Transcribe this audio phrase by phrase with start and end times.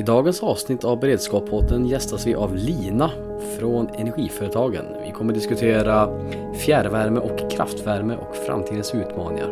[0.00, 3.10] I dagens avsnitt av Beredskapspodden gästas vi av Lina
[3.58, 4.84] från Energiföretagen.
[5.04, 6.08] Vi kommer diskutera
[6.54, 9.48] fjärrvärme och kraftvärme och framtidens utmaningar.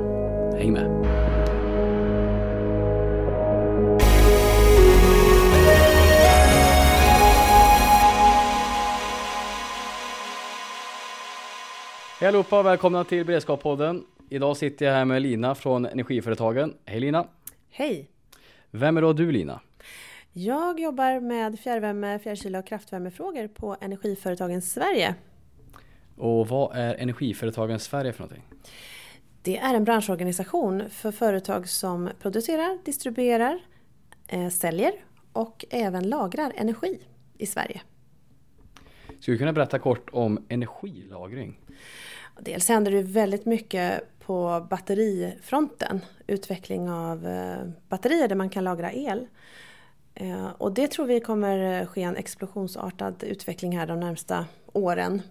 [0.59, 1.07] Häng med!
[12.21, 14.05] Hej allihopa och välkomna till Beredskapspodden.
[14.29, 16.75] Idag sitter jag här med Lina från Energiföretagen.
[16.85, 17.27] Hej Lina!
[17.71, 18.11] Hej!
[18.71, 19.61] Vem är då du Lina?
[20.41, 25.15] Jag jobbar med fjärrvärme, fjärrkyla och kraftvärmefrågor på Energiföretagen Sverige.
[26.17, 28.45] Och vad är Energiföretagen Sverige för någonting?
[29.43, 33.61] Det är en branschorganisation för företag som producerar, distribuerar,
[34.29, 34.93] eh, säljer
[35.33, 37.01] och även lagrar energi
[37.39, 37.81] i Sverige.
[39.21, 41.61] Skulle du kunna berätta kort om energilagring?
[42.41, 46.01] Dels händer det väldigt mycket på batterifronten.
[46.27, 49.27] Utveckling av eh, batterier där man kan lagra el.
[50.21, 55.23] Eh, och det tror vi kommer eh, ske en explosionsartad utveckling här de närmsta åren.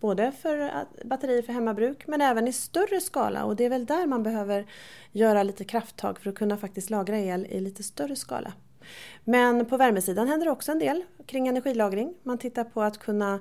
[0.00, 0.70] Både för eh,
[1.04, 4.66] batterier för hemmabruk men även i större skala och det är väl där man behöver
[5.12, 8.52] göra lite krafttag för att kunna faktiskt lagra el i lite större skala.
[9.24, 12.14] Men på värmesidan händer det också en del kring energilagring.
[12.22, 13.40] Man tittar på att kunna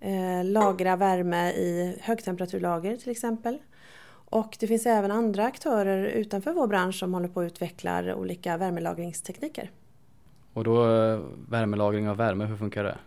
[0.00, 3.58] eh, lagra värme i högtemperaturlager till exempel.
[4.24, 8.56] Och det finns även andra aktörer utanför vår bransch som håller på att utveckla olika
[8.56, 9.70] värmelagringstekniker.
[10.52, 12.98] Och då eh, värmelagring av värme, hur funkar det?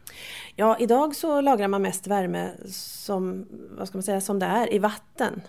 [0.56, 3.46] Ja, idag så lagrar man mest värme som,
[3.78, 5.42] vad ska man säga, som det är i vatten.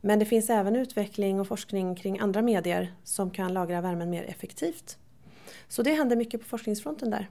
[0.00, 4.24] Men det finns även utveckling och forskning kring andra medier som kan lagra värmen mer
[4.24, 4.98] effektivt.
[5.68, 7.30] Så det händer mycket på forskningsfronten där.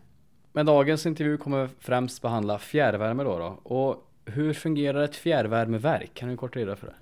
[0.52, 3.60] Men dagens intervju kommer främst behandla fjärrvärme då, då.
[3.64, 6.14] Och hur fungerar ett fjärrvärmeverk?
[6.14, 6.94] Kan du kort reda för det?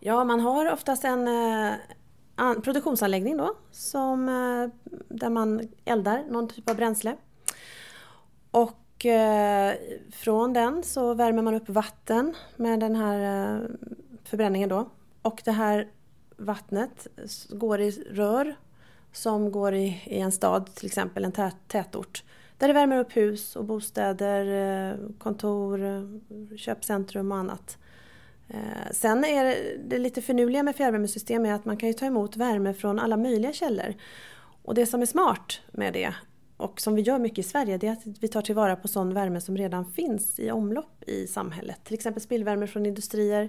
[0.00, 1.28] Ja, man har oftast en
[2.36, 7.16] produktionsanläggning då som, eh, där man eldar någon typ av bränsle.
[8.50, 9.74] Och eh,
[10.12, 13.60] från den så värmer man upp vatten med den här eh,
[14.24, 14.90] förbränningen då.
[15.22, 15.88] Och det här
[16.36, 17.06] vattnet
[17.50, 18.56] går i rör
[19.12, 22.24] som går i, i en stad, till exempel en tät, tätort.
[22.58, 24.46] Där det värmer upp hus och bostäder,
[24.90, 25.78] eh, kontor,
[26.56, 27.78] köpcentrum och annat.
[28.48, 32.36] Eh, sen är det lite finurliga med fjärrvärmesystem är att man kan ju ta emot
[32.36, 33.94] värme från alla möjliga källor.
[34.62, 36.14] Och det som är smart med det
[36.56, 39.14] och som vi gör mycket i Sverige det är att vi tar tillvara på sån
[39.14, 41.84] värme som redan finns i omlopp i samhället.
[41.84, 43.48] Till exempel spillvärme från industrier.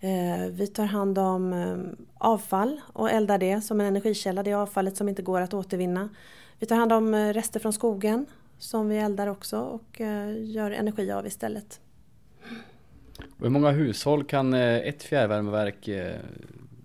[0.00, 1.76] Eh, vi tar hand om eh,
[2.18, 6.08] avfall och eldar det som en energikälla, det avfallet som inte går att återvinna.
[6.58, 8.26] Vi tar hand om rester från skogen
[8.58, 10.00] som vi eldar också och
[10.36, 11.80] gör energi av istället.
[13.38, 16.16] Och hur många hushåll kan eh, ett fjärrvärmeverk eh,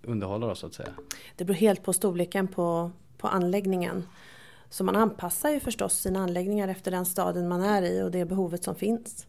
[0.03, 0.90] underhålla då så att säga?
[1.36, 4.08] Det beror helt på storleken på, på anläggningen.
[4.69, 8.25] Så man anpassar ju förstås sina anläggningar efter den staden man är i och det
[8.25, 9.28] behovet som finns.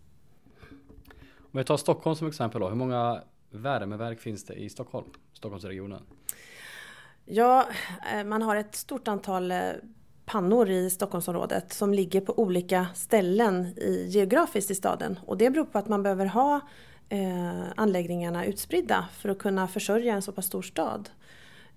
[1.39, 6.03] Om vi tar Stockholm som exempel då, hur många värmeverk finns det i Stockholm, Stockholmsregionen?
[7.25, 7.69] Ja,
[8.15, 9.53] eh, man har ett stort antal
[10.25, 15.19] pannor i Stockholmsområdet som ligger på olika ställen i, geografiskt i staden.
[15.27, 16.61] Och det beror på att man behöver ha
[17.09, 21.11] eh, anläggningarna utspridda för att kunna försörja en så pass stor stad.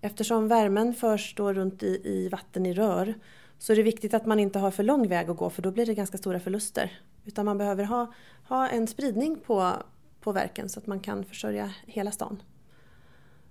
[0.02, 3.14] Eftersom värmen förs då runt i, i vatten i rör
[3.58, 5.72] så är det viktigt att man inte har för lång väg att gå för då
[5.72, 7.00] blir det ganska stora förluster.
[7.26, 8.14] Utan man behöver ha,
[8.48, 9.74] ha en spridning på,
[10.22, 12.42] på verken så att man kan försörja hela stan.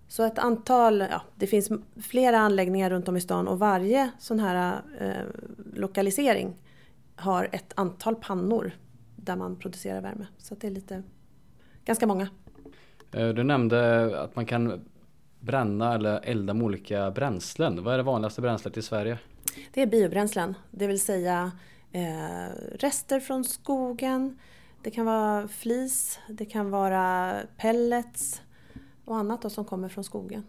[0.08, 1.70] Så ett antal, ja, det finns
[2.02, 5.24] flera anläggningar runt om i stan och varje sån här eh,
[5.74, 6.56] lokalisering
[7.16, 8.72] har ett antal pannor
[9.16, 10.26] där man producerar värme.
[10.38, 11.02] Så det är lite
[11.86, 12.28] ganska många.
[13.12, 14.84] Eh, du nämnde att man kan
[15.40, 17.84] bränna eller elda med olika bränslen.
[17.84, 19.18] Vad är det vanligaste bränslet i Sverige?
[19.72, 21.52] Det är biobränslen, det vill säga
[21.92, 24.38] eh, rester från skogen.
[24.82, 28.42] Det kan vara flis, det kan vara pellets
[29.04, 30.42] och annat då som kommer från skogen.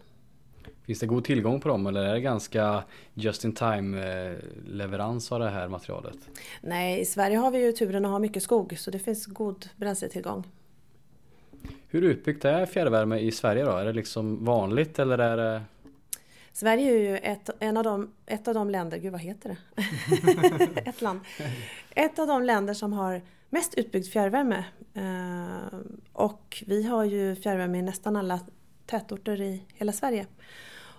[0.86, 4.36] Finns det god tillgång på dem eller är det ganska just in time eh,
[4.66, 6.16] leverans av det här materialet?
[6.60, 9.68] Nej, i Sverige har vi ju turen att ha mycket skog så det finns god
[9.76, 10.44] bränsletillgång.
[11.90, 13.70] Hur utbyggt är fjärrvärme i Sverige då?
[13.70, 15.62] Är det liksom vanligt eller är det?
[16.52, 20.80] Sverige är ju ett, en av de, ett av de länder, gud vad heter det?
[20.90, 21.20] ett land.
[21.90, 24.64] Ett av de länder som har mest utbyggd fjärrvärme.
[24.94, 25.78] Eh,
[26.12, 28.40] och vi har ju fjärrvärme i nästan alla
[28.86, 30.26] tätorter i hela Sverige.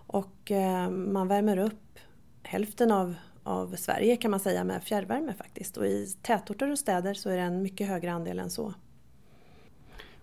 [0.07, 1.99] Och eh, man värmer upp
[2.43, 5.77] hälften av, av Sverige kan man säga med fjärrvärme faktiskt.
[5.77, 8.73] Och i tätorter och städer så är det en mycket högre andel än så.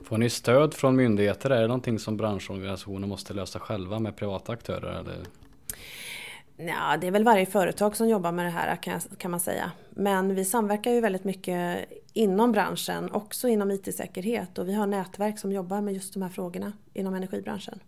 [0.04, 1.50] Får ni stöd från myndigheter?
[1.50, 5.00] Är det någonting som branschorganisationer måste lösa själva med privata aktörer?
[5.00, 5.16] Eller?
[6.56, 8.78] Ja, det är väl varje företag som jobbar med det här
[9.18, 9.72] kan, man säga.
[9.90, 15.38] Men vi samverkar ju väldigt mycket inom branschen, också inom IT-säkerhet och vi har nätverk
[15.38, 17.80] som jobbar med just de här frågorna inom energibranschen.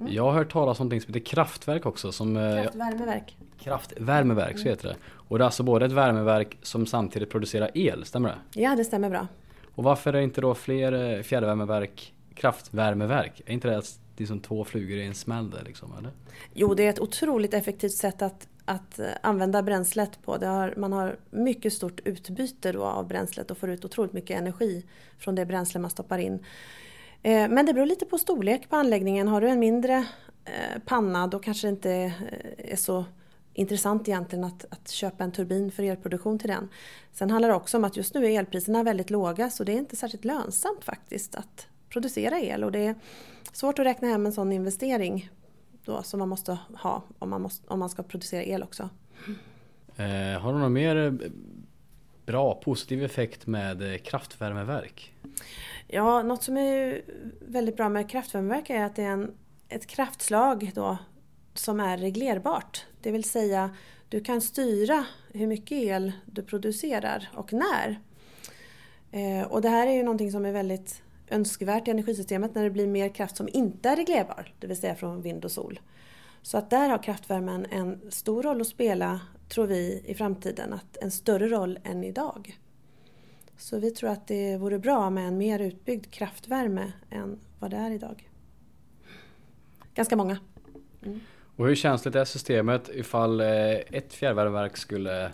[0.00, 0.12] Mm.
[0.12, 2.12] Jag har hört talas om något som heter kraftverk också.
[2.12, 3.36] Som, eh, kraftvärmeverk.
[3.58, 4.96] Kraftvärmeverk, så heter det.
[5.28, 8.60] Och det är alltså både ett värmeverk som samtidigt producerar el, stämmer det?
[8.60, 9.26] Ja, det stämmer bra.
[9.74, 13.42] Och varför är det inte då fler eh, fjärrvärmeverk, kraftvärmeverk?
[13.46, 13.82] Är inte det
[14.16, 16.10] det är som liksom två flugor i en smäll där liksom, eller?
[16.54, 20.32] Jo, det är ett otroligt effektivt sätt att, att eh, använda bränslet på.
[20.32, 24.84] Har, man har mycket stort utbyte då av bränslet och får ut otroligt mycket energi
[25.18, 26.44] från det bränsle man stoppar in.
[27.22, 29.28] Eh, men det beror lite på storlek på anläggningen.
[29.28, 30.04] Har du en mindre
[30.84, 32.14] panna då kanske det inte
[32.58, 33.04] är så
[33.54, 36.68] intressant egentligen att, att köpa en turbin för elproduktion till den.
[37.12, 39.76] Sen handlar det också om att just nu är elpriserna väldigt låga så det är
[39.76, 42.94] inte särskilt lönsamt faktiskt att producera el och det är
[43.52, 45.30] svårt att räkna hem en sån investering
[45.84, 48.88] då, som man måste ha om man, måste, om man ska producera el också.
[49.96, 51.12] Eh, har du någon mer eh,
[52.26, 55.14] bra positiv effekt med eh, kraftvärmeverk?
[55.86, 57.02] Ja, något som är
[57.40, 59.34] väldigt bra med kraftvärmeverk är att det är en,
[59.68, 60.98] ett kraftslag då
[61.54, 62.86] som är reglerbart.
[63.00, 63.70] Det vill säga
[64.08, 68.00] du kan styra hur mycket el du producerar och när.
[69.10, 72.70] Eh, och det här är ju någonting som är väldigt önskvärt i energisystemet när det
[72.70, 75.80] blir mer kraft som inte är reglerbar, det vill säga från vind och sol.
[76.42, 80.72] Så att där har kraftvärmen en stor roll att spela, tror vi, i framtiden.
[80.72, 82.58] Att en större roll än idag.
[83.56, 87.76] Så vi tror att det vore bra med en mer utbyggd kraftvärme än vad det
[87.76, 88.30] är idag.
[89.94, 90.38] Ganska många.
[91.02, 91.20] Mm.
[91.56, 95.32] Och hur känsligt är systemet ifall eh, ett fjärrvärmeverk skulle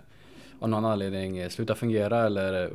[0.60, 2.70] av någon anledning eh, sluta fungera eller eh,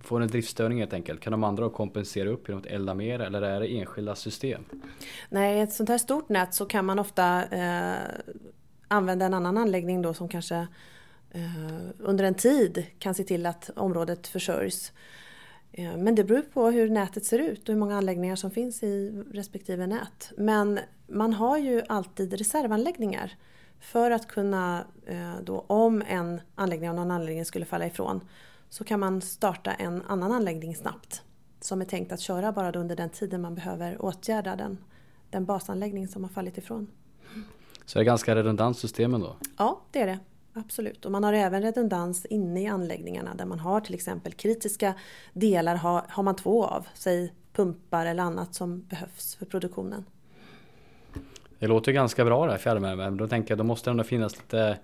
[0.00, 1.20] få en driftstörning helt enkelt.
[1.20, 4.64] Kan de andra kompensera upp genom att elda mer eller är det enskilda system?
[5.28, 7.98] Nej, i ett sånt här stort nät så kan man ofta eh,
[8.88, 10.66] använda en annan anläggning då som kanske
[11.30, 11.42] eh,
[11.98, 14.92] under en tid kan se till att området försörjs.
[15.72, 18.82] Eh, men det beror på hur nätet ser ut och hur många anläggningar som finns
[18.82, 20.32] i respektive nät.
[20.36, 23.32] Men man har ju alltid reservanläggningar
[23.80, 28.20] för att kunna, eh, då, om en anläggning av någon anläggning skulle falla ifrån,
[28.68, 31.22] så kan man starta en annan anläggning snabbt
[31.60, 34.78] som är tänkt att köra bara under den tiden man behöver åtgärda den,
[35.30, 36.86] den basanläggning som har fallit ifrån.
[37.84, 39.36] Så det är ganska redundant system ändå?
[39.58, 40.18] Ja, det är det.
[40.58, 41.04] Absolut.
[41.04, 44.94] Och man har även redundans inne i anläggningarna där man har till exempel kritiska
[45.32, 50.04] delar har, har man två av, säg pumpar eller annat som behövs för produktionen.
[51.58, 54.04] Det låter ganska bra det här fjärrvärme, men då tänker jag då måste det ändå
[54.04, 54.78] finnas lite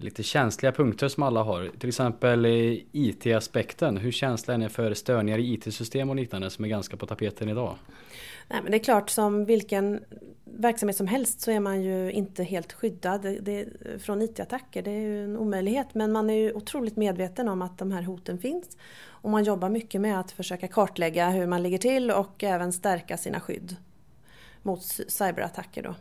[0.00, 1.70] lite känsliga punkter som alla har.
[1.78, 2.46] Till exempel
[2.92, 3.96] IT-aspekten.
[3.96, 7.48] Hur känsliga är ni för störningar i IT-system och liknande som är ganska på tapeten
[7.48, 7.74] idag?
[8.48, 10.00] Nej, men det är klart som vilken
[10.44, 13.68] verksamhet som helst så är man ju inte helt skyddad det, det,
[14.02, 14.82] från IT-attacker.
[14.82, 18.02] Det är ju en omöjlighet men man är ju otroligt medveten om att de här
[18.02, 18.76] hoten finns.
[19.02, 23.16] Och man jobbar mycket med att försöka kartlägga hur man ligger till och även stärka
[23.16, 23.76] sina skydd
[24.62, 25.82] mot cyberattacker.
[25.82, 25.94] Då.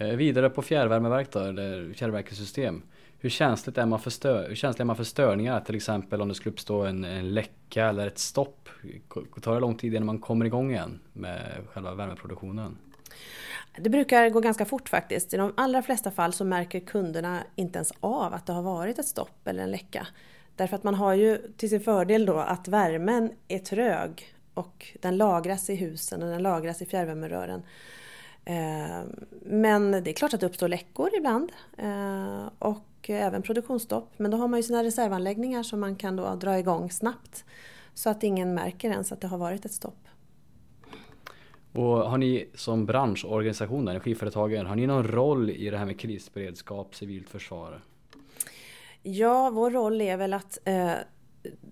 [0.00, 2.82] Eh, vidare på fjärrvärmeverk då, eller fjärrvärmesystem.
[3.18, 5.60] Hur känsligt är man för, stör, hur känslig är man för störningar?
[5.60, 8.68] Till exempel om det skulle uppstå en, en läcka eller ett stopp.
[9.42, 11.40] Tar det lång tid innan man kommer igång igen med
[11.72, 12.78] själva värmeproduktionen?
[13.78, 15.34] Det brukar gå ganska fort faktiskt.
[15.34, 18.98] I de allra flesta fall så märker kunderna inte ens av att det har varit
[18.98, 20.06] ett stopp eller en läcka.
[20.56, 25.16] Därför att man har ju till sin fördel då att värmen är trög och den
[25.16, 27.62] lagras i husen och den lagras i fjärrvärmerören.
[28.48, 29.02] Eh,
[29.42, 34.12] men det är klart att det uppstår läckor ibland eh, och även produktionsstopp.
[34.16, 37.44] Men då har man ju sina reservanläggningar som man kan då dra igång snabbt
[37.94, 40.08] så att ingen märker ens att det har varit ett stopp.
[41.72, 46.94] Och har ni som branschorganisation, Energiföretagen, har ni någon roll i det här med krisberedskap,
[46.94, 47.80] civilt försvar?
[49.02, 50.92] Ja, vår roll är väl att eh,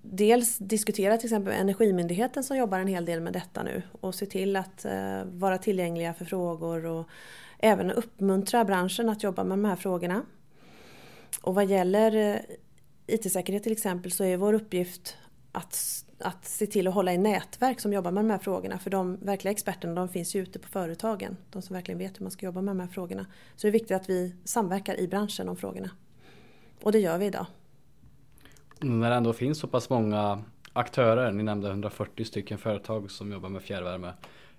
[0.02, 4.26] dels diskutera till exempel Energimyndigheten som jobbar en hel del med detta nu och se
[4.26, 7.08] till att eh, vara tillgängliga för frågor och
[7.58, 10.22] även uppmuntra branschen att jobba med de här frågorna.
[11.42, 12.40] Och vad gäller eh,
[13.06, 15.16] IT-säkerhet till exempel så är vår uppgift
[15.52, 18.78] att, att se till att hålla i nätverk som jobbar med de här frågorna.
[18.78, 21.36] För de verkliga experterna de finns ju ute på företagen.
[21.50, 23.26] De som verkligen vet hur man ska jobba med de här frågorna.
[23.56, 25.90] Så det är viktigt att vi samverkar i branschen om frågorna.
[26.82, 27.46] Och det gör vi idag.
[28.80, 30.42] När det ändå finns så pass många
[30.72, 34.12] aktörer, ni nämnde 140 stycken företag som jobbar med fjärrvärme.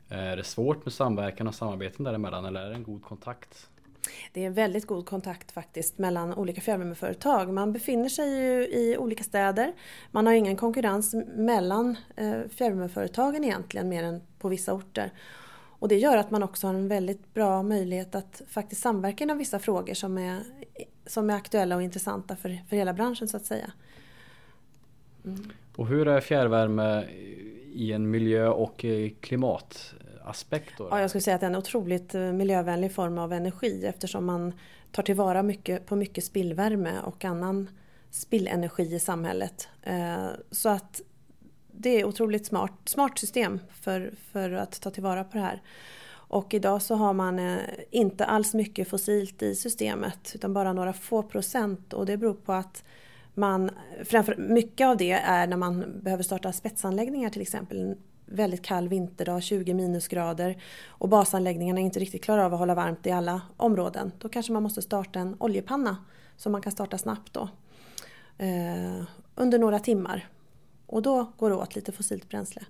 [0.09, 3.69] Är det svårt med samverkan och samarbeten däremellan eller är det en god kontakt?
[4.33, 7.53] Det är en väldigt god kontakt faktiskt mellan olika fjärrvärmeföretag.
[7.53, 9.73] Man befinner sig ju i olika städer.
[10.11, 15.11] Man har ingen konkurrens mellan eh, fjärrvärmeföretagen egentligen mer än på vissa orter.
[15.79, 19.37] Och det gör att man också har en väldigt bra möjlighet att faktiskt samverka inom
[19.37, 20.43] vissa frågor som är,
[21.05, 23.71] som är aktuella och intressanta för, för hela branschen så att säga.
[25.27, 25.51] Mm.
[25.75, 27.05] Och hur är fjärrvärme
[27.73, 28.85] i en miljö och
[29.21, 30.73] klimataspekt?
[30.77, 30.87] Då?
[30.91, 34.25] Ja, jag skulle säga att det är en otroligt eh, miljövänlig form av energi eftersom
[34.25, 34.53] man
[34.91, 37.69] tar tillvara mycket, på mycket spillvärme och annan
[38.09, 39.67] spillenergi i samhället.
[39.83, 41.01] Eh, så att
[41.71, 45.61] det är otroligt smart, smart system för, för att ta tillvara på det här.
[46.29, 47.57] Och idag så har man eh,
[47.91, 52.53] inte alls mycket fossilt i systemet utan bara några få procent och det beror på
[52.53, 52.83] att
[53.37, 53.69] man,
[54.05, 57.79] framför, mycket av det är när man behöver starta spetsanläggningar till exempel.
[57.79, 63.07] En väldigt kall vinterdag, 20 minusgrader och basanläggningarna inte riktigt klarar av att hålla varmt
[63.07, 64.11] i alla områden.
[64.19, 65.97] Då kanske man måste starta en oljepanna
[66.37, 67.49] som man kan starta snabbt då.
[68.37, 69.03] Eh,
[69.35, 70.27] under några timmar.
[70.85, 72.61] Och då går det åt lite fossilt bränsle.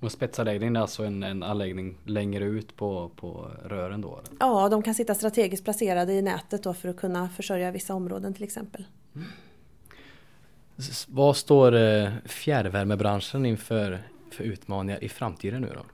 [0.00, 4.08] Och spetsanläggningen är alltså en, en anläggning längre ut på, på rören då?
[4.08, 4.36] Eller?
[4.40, 8.34] Ja, de kan sitta strategiskt placerade i nätet då för att kunna försörja vissa områden
[8.34, 8.84] till exempel.
[11.08, 13.98] Vad står eh, fjärrvärmebranschen inför
[14.30, 15.86] för utmaningar i framtiden nu då?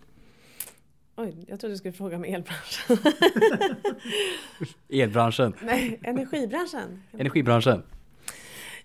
[1.16, 2.98] Oj, jag trodde du skulle fråga om elbranschen.
[4.88, 5.54] elbranschen?
[5.62, 7.02] Nej, energibranschen.
[7.12, 7.82] Energibranschen?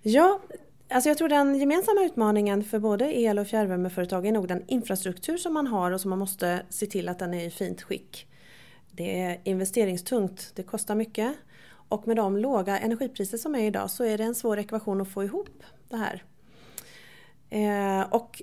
[0.02, 0.42] Ja,
[0.90, 5.38] alltså jag tror den gemensamma utmaningen för både el och fjärrvärmeföretag är nog den infrastruktur
[5.38, 8.28] som man har och som man måste se till att den är i fint skick.
[8.92, 11.34] Det är investeringstungt, det kostar mycket
[11.94, 15.08] och med de låga energipriser som är idag så är det en svår ekvation att
[15.08, 16.24] få ihop det här.
[17.50, 18.42] Eh, och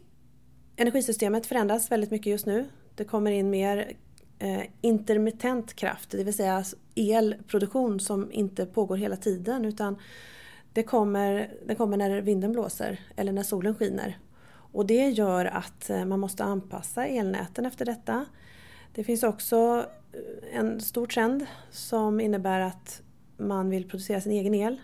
[0.76, 2.66] energisystemet förändras väldigt mycket just nu.
[2.94, 3.92] Det kommer in mer
[4.38, 6.64] eh, intermittent kraft, det vill säga
[6.94, 9.98] elproduktion som inte pågår hela tiden utan
[10.72, 14.18] det kommer, det kommer när vinden blåser eller när solen skiner.
[14.72, 18.24] Och det gör att eh, man måste anpassa elnäten efter detta.
[18.94, 19.86] Det finns också
[20.52, 23.02] en stor trend som innebär att
[23.40, 24.80] man vill producera sin egen el,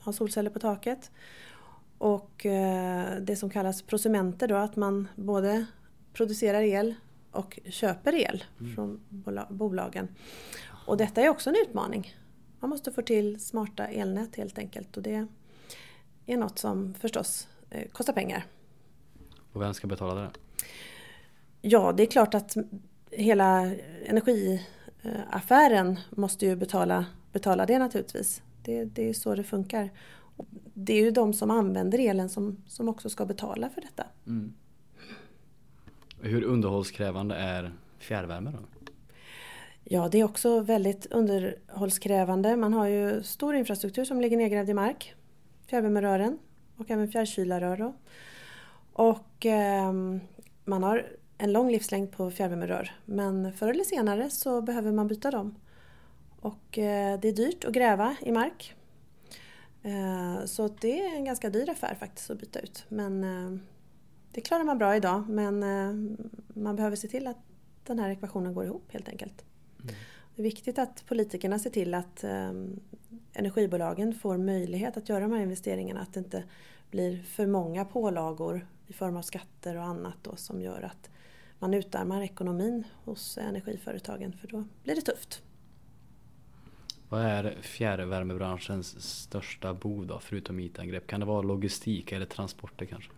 [0.00, 1.10] ha solceller på taket.
[1.98, 5.66] Och eh, det som kallas prosumenter då, att man både
[6.12, 6.94] producerar el
[7.30, 8.74] och köper el mm.
[8.74, 9.00] från
[9.48, 10.08] bolagen.
[10.86, 12.14] Och detta är också en utmaning.
[12.60, 15.26] Man måste få till smarta elnät helt enkelt och det
[16.26, 18.46] är något som förstås eh, kostar pengar.
[19.52, 20.30] Och vem ska betala det?
[21.60, 22.56] Ja, det är klart att
[23.10, 23.72] hela
[24.04, 27.06] energiaffären måste ju betala
[27.36, 28.42] betala det naturligtvis.
[28.62, 29.90] Det, det är så det funkar.
[30.74, 34.04] Det är ju de som använder elen som, som också ska betala för detta.
[34.26, 34.52] Mm.
[36.20, 38.58] Hur underhållskrävande är fjärrvärme då?
[39.84, 42.56] Ja, det är också väldigt underhållskrävande.
[42.56, 45.14] Man har ju stor infrastruktur som ligger nedgrävd i mark.
[45.66, 46.38] Fjärrvärmerören
[46.76, 47.76] och även fjärrkylarrör.
[47.76, 47.94] Då.
[48.92, 49.92] Och eh,
[50.64, 51.06] man har
[51.38, 55.54] en lång livslängd på fjärrvärmerör men förr eller senare så behöver man byta dem.
[56.40, 58.74] Och eh, det är dyrt att gräva i mark.
[59.82, 62.84] Eh, så det är en ganska dyr affär faktiskt att byta ut.
[62.88, 63.58] Men eh,
[64.32, 65.58] det klarar man bra idag men
[66.48, 67.38] man behöver se till att
[67.84, 69.44] den här ekvationen går ihop helt enkelt.
[69.82, 69.94] Mm.
[70.34, 72.24] Det är viktigt att politikerna ser till att
[73.32, 76.00] energibolagen får möjlighet att göra de här investeringarna.
[76.00, 76.44] Att det inte
[76.90, 81.10] blir för många pålagor i form av skatter och annat då, som gör att
[81.58, 85.42] man utarmar ekonomin hos energiföretagen för då blir det tufft.
[87.08, 91.06] Vad är fjärrvärmebranschens största bov då, förutom IT-angrepp?
[91.06, 93.10] Kan det vara logistik eller transporter kanske?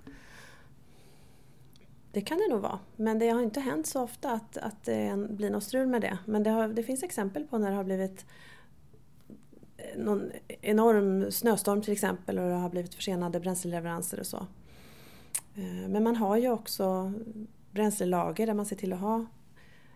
[2.13, 5.29] Det kan det nog vara, men det har inte hänt så ofta att, att det
[5.31, 6.19] blir något strul med det.
[6.25, 8.27] Men det, har, det finns exempel på när det har blivit
[9.77, 10.31] eh, någon
[10.61, 14.47] enorm snöstorm till exempel och det har blivit försenade bränsleleveranser och så.
[15.55, 17.13] Eh, men man har ju också
[17.71, 19.27] bränslelager där man ser till att ha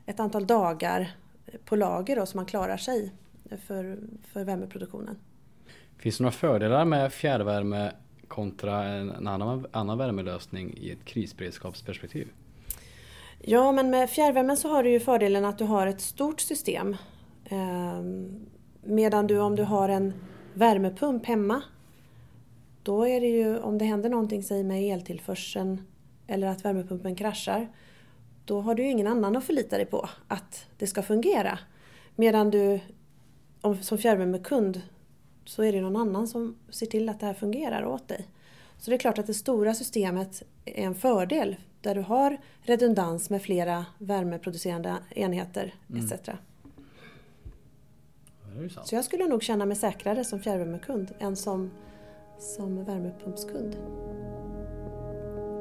[0.06, 1.16] ett antal dagar
[1.64, 3.12] på lager då, så man klarar sig
[3.56, 3.98] för,
[4.32, 5.16] för värmeproduktionen.
[5.98, 7.92] Finns det några fördelar med fjärrvärme
[8.28, 12.28] kontra en annan, annan värmelösning i ett krisberedskapsperspektiv?
[13.40, 16.96] Ja, men med fjärrvärmen så har du ju fördelen att du har ett stort system.
[17.44, 18.46] Ehm,
[18.82, 20.12] medan du om du har en
[20.54, 21.62] värmepump hemma,
[22.82, 25.86] då är det ju om det händer någonting, säg med eltillförseln
[26.26, 27.68] eller att värmepumpen kraschar,
[28.44, 31.58] då har du ju ingen annan att förlita dig på att det ska fungera.
[32.16, 32.80] Medan du
[33.62, 34.80] om, som fjärrvärmekund
[35.44, 38.28] så är det någon annan som ser till att det här fungerar åt dig.
[38.78, 43.30] Så det är klart att det stora systemet är en fördel där du har redundans
[43.30, 46.04] med flera värmeproducerande enheter mm.
[46.04, 46.30] etc.
[48.84, 51.70] Så jag skulle nog känna mig säkrare som fjärrvärmekund än som,
[52.38, 53.76] som värmepumpskund.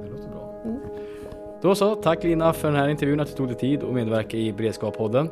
[0.03, 0.62] Det låter bra.
[0.65, 0.79] Mm.
[1.62, 4.38] Då så, tack Lina för den här intervjun, att du tog dig tid och medverka
[4.38, 5.29] i Beredskap-podden.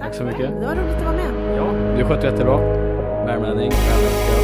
[0.00, 0.60] Tack så mycket.
[0.60, 1.56] Det var roligt att vara med.
[1.56, 2.56] Ja, du skötte jättebra.
[3.26, 4.43] Värmlänning, värmländska.